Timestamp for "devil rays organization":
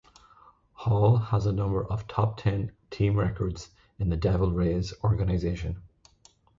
4.17-5.83